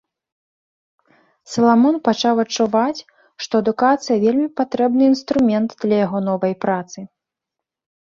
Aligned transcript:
Саламон 1.55 1.97
пачаў 2.07 2.35
адчуваць, 2.45 3.05
што 3.45 3.53
адукацыя 3.67 4.17
вельмі 4.27 4.47
патрэбны 4.63 5.03
інструмент 5.13 5.69
для 5.87 5.97
яго 6.05 6.27
новай 6.33 6.53
працы. 6.69 6.99